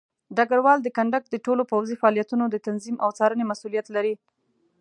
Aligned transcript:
ډګروال 0.37 0.79
د 0.83 0.87
کندک 0.97 1.23
د 1.29 1.35
ټولو 1.45 1.63
پوځي 1.71 1.95
فعالیتونو 2.01 2.45
د 2.49 2.55
تنظیم 2.67 2.95
او 3.03 3.09
څارنې 3.17 3.45
مسوولیت 3.51 3.87
لري. 3.95 4.13